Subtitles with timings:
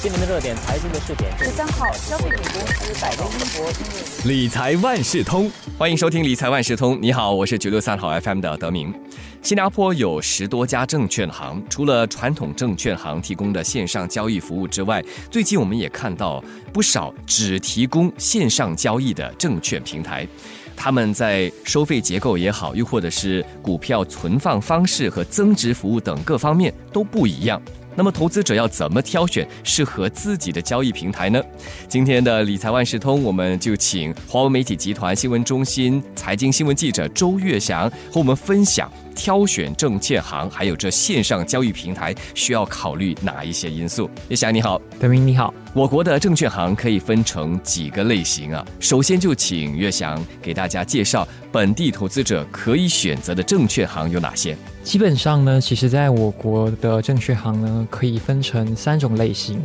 [0.00, 6.96] 今年的热点财经的试点，十三号，消费品公司百威英博理财万事通，欢迎收听理财万事通。
[7.02, 8.94] 你好，我是九六三号 FM 的德明。
[9.42, 16.40] 新加坡有十多家证券行，除了传统证券行提供的线上交易服务之外，最近我们也看到
[16.72, 20.24] 不少只提供线上交易的证券平台。
[20.76, 27.60] 他们在收费结构也好，又或者是股票存放方式和增值服务等各方面都不一样。
[27.98, 31.42] 那么，投资者要怎么挑选适合自己的交易平台呢？
[31.88, 44.08] 今天的理财万事通，我们就请华为媒体集团新闻中心财经新闻记者周月祥和我们分享挑选证券行还有这线上交易平台需要考虑哪一些因素。
[44.28, 45.52] 月翔你好，德明你好。
[45.74, 48.64] 我国的证券行可以分成几个类型啊？
[48.78, 54.56] 首先就请岳翔给大家介绍本地投资者可以选择的证券行有哪些。
[54.84, 59.60] 基本上呢，其实在我国的证券行呢，可以分成三种类型。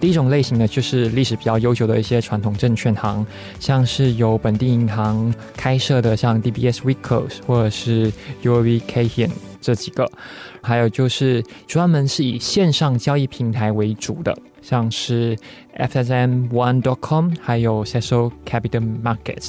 [0.00, 3.26] 第一种类型呢，就是历史比较悠久的一些传统证券行，
[3.58, 9.30] 像是由本地银行开设的，像 DBS Vickers 或者是 UOB k h i n
[9.60, 10.08] 这几个，
[10.62, 14.36] 还有就是专门是以线上交易平台为主的。
[14.62, 15.36] 像是
[15.78, 19.48] FSM One dot com，还有 Cecil Capital Markets。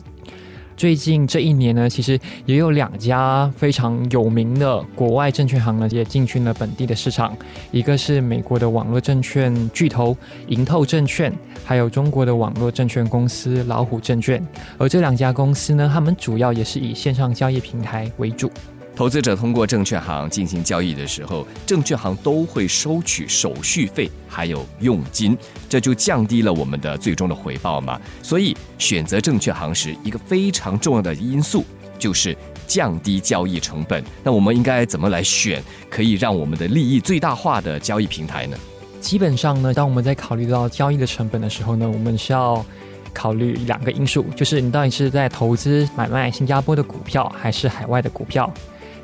[0.78, 7.36] 最近这一年呢，其实也有两家非常有名的国外证券行呢，也进军了本地的市场。
[7.72, 10.16] 一个是美国的网络证券巨头
[10.48, 11.34] 盈透证券，
[11.66, 14.46] 还有中国的网络证券公司老虎证券。
[14.78, 18.52] 而这两家公司呢，他们主要也是以线上交易平台为主。
[18.98, 25.38] 投资者通过证券行进行交易的时候，证券行都会收取手续费，还有佣金，
[25.70, 28.02] 这就降低了我们的最终的回报嘛。
[28.24, 31.64] 所以，选择证券行时，一个非常重要的因素
[32.00, 34.04] 就是降低交易成本。
[34.24, 38.58] 那我们应该怎么来选可以让我们的利益最大化的交易平台呢？
[39.00, 42.66] 基本上呢，当我们在考虑到交易的成本的时候呢，我们需要
[43.14, 48.52] 考虑两个因素，就是你到底是在投资买卖新加坡的股票，还是海外的股票。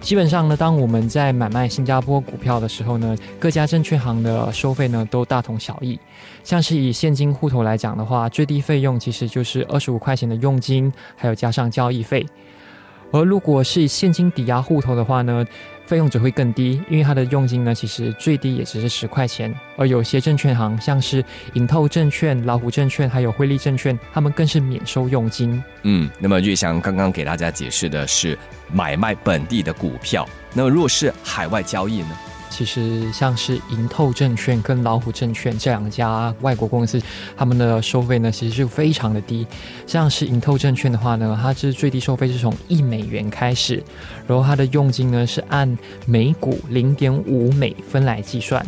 [0.03, 5.97] 基本上呢，当我们在买卖新加坡股票的时候呢，各家证券行的收费呢都大同小异。
[6.44, 12.25] 像是以现金户头来讲的话，最低费用其实就是二十五块钱的佣金，还有加上交易费。
[13.13, 15.46] 而如果是以现金抵押户头的话呢？
[15.86, 19.54] 费用只会更低，因为它的佣金呢，其实最低也只是十块钱。
[19.76, 21.24] 而有些证券行，像是
[21.54, 25.62] 盈透证券、老虎证券，还有汇利证券，他们更是免收佣金。
[25.84, 28.38] 嗯，那么月祥刚刚给大家解释的是
[28.72, 32.18] 买卖本地的股票，那么若是海外交易呢？
[32.56, 37.02] 其实像是盈透证券跟老虎证券这两家外国公司，
[37.36, 39.46] 他们的收费呢其实是非常的低。
[39.88, 43.84] 像是盈透证券的话呢，它是最低收费是从一美元开始，
[44.28, 48.63] 然后它的佣金呢是按每股零点五美分来计算。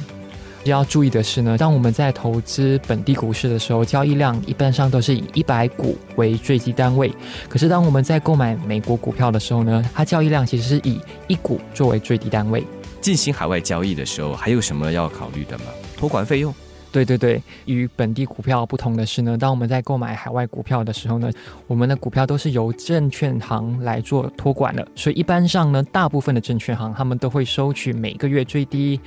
[0.64, 7.14] 需要注意的是呢，当我们在投资本地股市的时候，交易量一般上都是以一百股为最低单位。
[7.48, 12.66] 可是当我们在购买美国股票的时候呢，它交易量其实是以一股作为最低单位。
[13.06, 15.66] 进行海外交易的时候，还有什么要考虑的吗？
[15.96, 16.52] 托管费用？
[16.92, 21.30] 对对对，与本地股票不同的是呢，当我们在购买海外股票的时候呢，
[21.68, 29.00] 我们的股票都是由证券行来做托管的，所以一般上呢，大部分的证券行他们都会收取每个月最低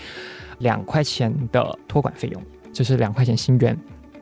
[0.59, 2.41] 两块钱的托管费用，
[2.73, 3.77] 就是两块钱新元。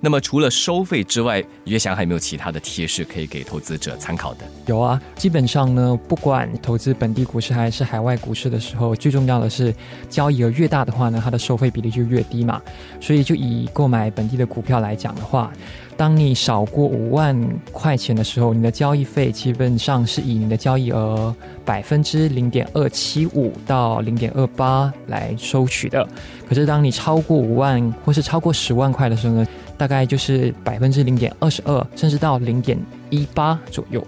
[0.07, 4.45] 那么除了收费之外，岳翔还有没有其他的贴士可以给投资者参考的？
[4.67, 9.75] 有啊，基本上呢，不管投资本地股市还是海外股市的时候，最重要的是
[10.09, 12.63] 交易额越大的话呢，它的收费比例就越低嘛。
[13.01, 15.53] 所以就以购买本地的股票来讲的话，
[15.97, 17.37] 当你少过五万
[17.73, 21.35] 块钱的时候，你的交易费基本上是以你的交易额
[21.65, 26.09] 百分之零点二七五到零点二八来收取的。
[26.49, 29.45] 可是当你超过五万或是超过十万块的时候呢？
[29.77, 32.79] 大概就是百分之零点二十二，甚至到零点
[33.11, 34.05] 一八左右。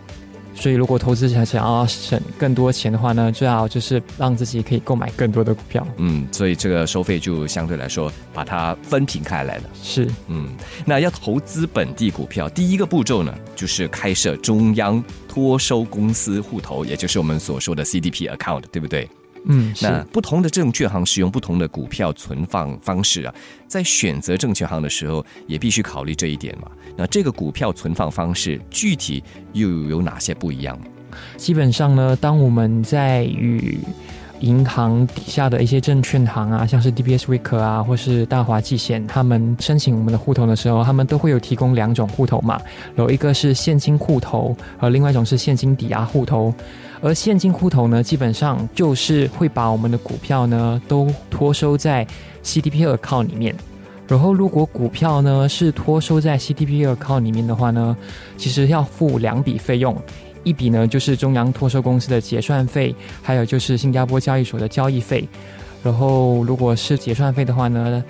[0.55, 5.87] 所以，如果投资者想要省更多钱的话呢，最好就是让自己可以购买更多的股票。
[5.99, 9.65] 嗯，所以这个收费就相对来说把它分平开来了。
[9.81, 10.49] 是，嗯，
[10.85, 19.09] 那要投资本地股票，第一个步骤呢，就是开设中央托收公司户头，也就是我们所说的 CDP account，对不对？
[19.49, 23.35] 嗯，那不同的证券行使用不同的股票存放方式啊，
[23.67, 26.71] 在选择证券行的时候也必须考虑这一点嘛。
[26.97, 29.23] 那这个股票存放方式具体
[29.53, 30.79] 又有哪些不一样？
[31.37, 33.79] 基本上呢，当我们在与
[34.41, 42.61] 银行底下的一些证券行啊，像是 DBS Vick 啊，或是大华纪险，他们申请我们的户头的时候，他们都会有提供两种户头嘛，
[42.97, 46.53] 有一个是现金户头，和另外一种是现金抵押户头。
[47.01, 52.07] 而现金户头呢，基本上就是会把我们的股票呢都托收在
[52.43, 53.55] CDP account 里面，
[54.09, 57.95] 然后，如果股票呢是托收在 C D P account 里面的话呢，
[58.39, 59.95] 其实要付两笔费用，
[60.49, 65.29] 一笔呢就是中央托收公司的结算费，还有就是新加坡交易所的交易费。
[65.81, 68.03] 然后，如果是结算费的话呢，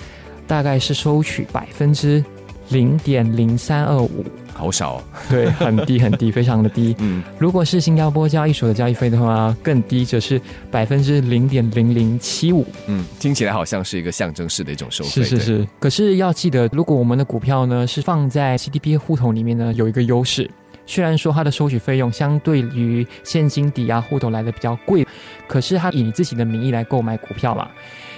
[0.46, 2.24] 大概是收取百分之
[2.70, 4.24] 零点零三二五，
[4.54, 6.96] 好少、哦，对，很低很低，非常的低。
[6.98, 10.40] 嗯，如果是新加坡交易所的交易费的话，更低，则是
[10.70, 12.64] 百分之零点零零七五。
[12.86, 20.50] 嗯，听起来好像是一个象征式的一种收费，是是是，可是要记得，如果我们的股票呢是放在 CDP 户头里面呢，有一个优势。
[20.88, 25.06] 虽然说它的收取费用相对于现金抵押户头来的比较贵，
[25.46, 27.68] 可是它以你自己的名义来购买股票嘛，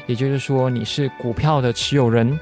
[0.07, 2.39] 也就是说你是股票的持有人，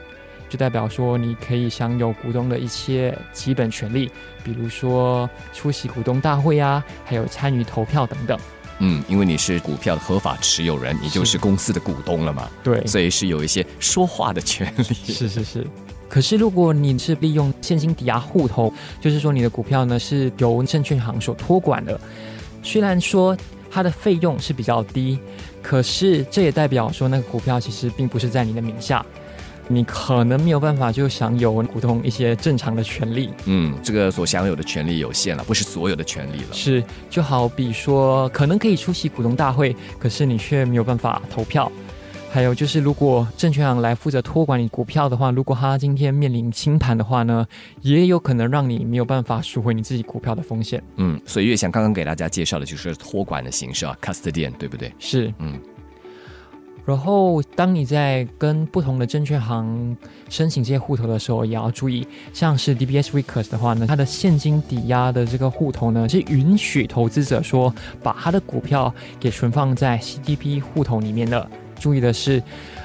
[0.50, 4.10] 就代表说你可以享有股东的一些基本权利，
[4.44, 8.38] 比如说出席股东大会啊，还有参与投票等等。
[8.80, 14.82] 嗯，因为你是股票的合法持有人，你就是公司的股东了嘛，对，所以是有一些说话的权利。
[14.84, 15.66] 是是是。
[16.08, 22.00] 可是，如果你是利用现金抵押户头，就是说你的股票呢是由证券行所托管的，
[22.62, 23.36] 虽然说
[23.70, 25.18] 它的费用是比较低，
[25.62, 29.04] 可是这也代表说那个股票其实并不是在你的名下，
[29.68, 33.28] 你可能没有办法就享有股东一些正常的权利。
[33.44, 36.48] 嗯，这个所享有的权利有限了，不是所有的权利了。
[36.52, 41.70] 是，就好比说，可能可以出席股东大会，可是你却没有办法投票。
[42.30, 47.44] 还有就是，如果证券行来负责托管你股票的话，如果他今天面临清盘的话呢，
[47.80, 50.80] 也有可能让你没有办法赎回你自己股票的风险。
[50.96, 54.92] 嗯，所以月翔刚刚给大家介绍的就是托管的形式啊，custodian，对不对？
[54.98, 55.58] 是，嗯。
[56.84, 59.96] 然后，当你在跟不同的证券行
[60.28, 71.50] 申请这些户头的时候，也要注意，像是 DBS Vickers 的话呢，它的现金抵押的这个户头呢，是允许投资者说把他的股票给存放在 CDP 户头里面的。
[71.78, 72.42] 注意的是，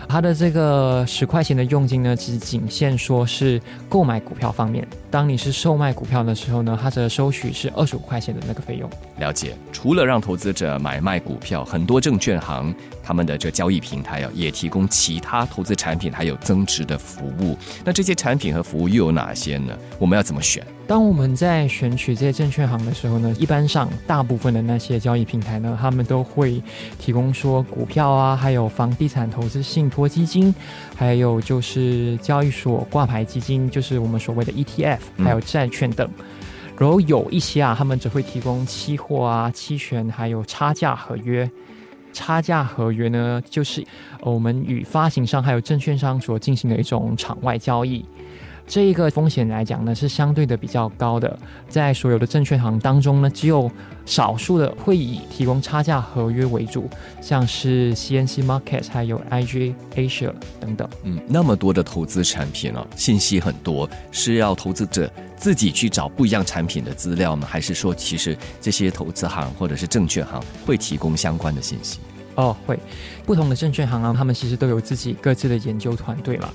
[0.08, 4.88] 它的这个十块钱的佣金呢，其实仅限说是购买股票方面。
[5.10, 8.90] 当你是售卖股票的时候呢，它的收取是二十五块钱的那个费用。
[9.18, 9.56] 了解。
[9.72, 12.74] 除了让投资者买卖股票，很多证券行
[13.04, 17.58] 他们的这交易平台啊，也提供其他投资产品还有增值的服务。
[17.84, 19.78] 那这些产品和服务又有哪些呢？
[20.00, 20.66] 我们要怎么选？
[20.86, 26.62] 当我们在选取这些证券行的时候呢，一般上大部分的那些交易平台呢，他们都会
[27.00, 30.54] 提供说股票啊，还有房地产投资信托基金，
[30.96, 36.10] 还有就是交易所挂牌基金，就是我们所谓的 ETF，还有债券等。
[36.78, 41.50] 然后有一些啊，他们只会提供期货啊、期权，还有差价合约。
[42.12, 43.84] 差价合约呢，就是
[44.22, 48.06] 我们与发行商还有证券商所进行的一种场外交易。
[48.66, 51.38] 这一个风险来讲呢，是相对的比较高的。
[51.68, 53.70] 在所有的证券行当中呢，只有
[54.06, 56.90] 少数的会以提供差价合约为主，
[57.22, 60.90] 像是 CNC Markets 还有 IG Asia 等等。
[61.04, 67.48] 嗯，那么多的投资产品哦，信息很多，是要投资者自己去找不一样产品的资料吗？
[67.50, 72.00] 还是说，其实这些投资行或者是证券行会提供相关的信息？
[72.36, 72.80] 哦，会，
[73.26, 76.50] 不同的证券行啊，他们其实都有自己各自的研究团队嘛。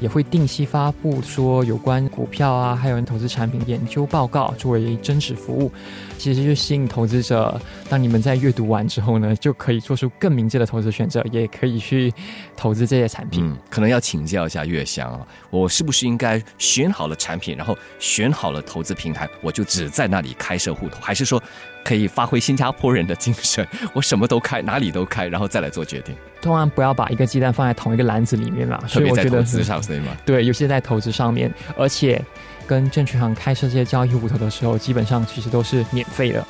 [0.00, 5.72] 也会定期发布说有关股票啊，还有投资产品研究报告作为真实服务，
[6.16, 7.60] 其实就吸引投资者。
[7.88, 12.12] 当你们在阅读完之后呢，就可以做出更明智的投资选择，也可以去
[12.56, 13.44] 投资这些产品。
[13.44, 21.42] 嗯，可能要请教一下月香啊，我是不是应该选好了产品，然后选好了投资平台，我就只在那里开设户头，还是说
[21.84, 26.14] 可以发挥新加坡人的精神，我什么都开，哪里都开，然后再来做决定？
[26.40, 29.42] 通常不要把一个鸡蛋放在同一个篮子里面嘛，所以我觉得
[29.88, 30.16] 对吗？
[30.24, 32.22] 对，尤其是在投资上面，而且
[32.66, 36.46] 跟证券行开设这些交易户头的时候，基本上其实都是免费的，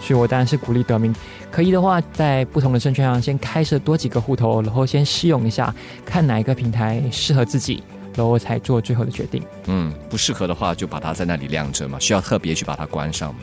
[0.00, 1.14] 所以我当然是鼓励德明，
[1.50, 7.82] 可以的话，在不同的证券行先开设多几个户头，然后先试用一下，看哪一个平台适合自己，
[8.14, 9.42] 然后才做最后的决定。
[9.66, 13.40] 嗯，不适合的话就把它在那里晾着嘛，需要特别去把它关上吗？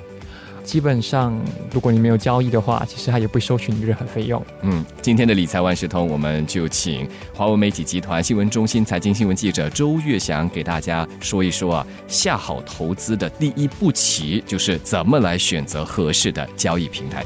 [0.64, 1.38] 基本上，
[1.72, 4.44] 如果你没有交易的话，其实它也不会收取你任何费用。
[4.62, 17.26] 嗯，今天的理财万事通，我们就请华为媒体集团新闻中心财经新闻记者周月祥给大家说一说啊，下好投资的第一步棋就是怎么来选择合适的交易平台。